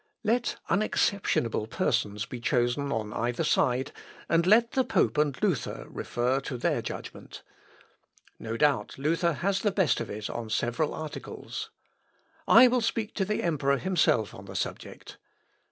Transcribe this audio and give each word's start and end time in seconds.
Let 0.23 0.55
unexceptionable 0.67 1.67
persons 1.67 2.25
be 2.25 2.39
chosen 2.39 2.91
on 2.91 3.13
either 3.13 3.43
side, 3.43 3.91
and 4.27 4.47
let 4.47 4.71
the 4.71 4.83
pope 4.83 5.15
and 5.19 5.39
Luther 5.43 5.85
refer 5.87 6.39
to 6.39 6.57
their 6.57 6.81
judgment. 6.81 7.43
No 8.39 8.57
doubt 8.57 8.97
Luther 8.97 9.33
has 9.33 9.59
the 9.61 9.69
best 9.69 10.01
of 10.01 10.09
it 10.09 10.27
on 10.27 10.49
several 10.49 10.95
articles. 10.95 11.69
I 12.47 12.67
will 12.67 12.81
speak 12.81 13.13
to 13.13 13.25
the 13.25 13.43
emperor 13.43 13.77
himself 13.77 14.33
on 14.33 14.45
the 14.45 14.55
subject. 14.55 15.17